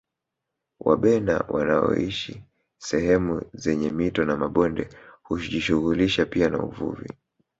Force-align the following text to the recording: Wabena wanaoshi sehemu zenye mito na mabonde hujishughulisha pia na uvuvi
Wabena 0.79 1.45
wanaoshi 1.49 2.43
sehemu 2.77 3.41
zenye 3.53 3.89
mito 3.91 4.25
na 4.25 4.37
mabonde 4.37 4.89
hujishughulisha 5.23 6.25
pia 6.25 6.49
na 6.49 6.57
uvuvi 6.63 7.09